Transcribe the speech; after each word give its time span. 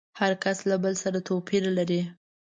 هر 0.19 0.31
کس 0.43 0.57
له 0.69 0.75
بل 0.83 0.93
سره 1.03 1.19
توپير 1.29 1.63
لري. 1.77 2.01